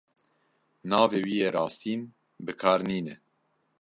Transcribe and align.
Navê 0.89 1.19
wî 1.25 1.35
yê 1.41 1.49
rastîn 1.55 2.01
bi 2.45 2.53
kar 2.61 2.79
nîne. 2.89 3.15